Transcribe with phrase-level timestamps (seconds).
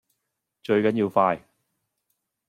[0.63, 1.45] 最緊要快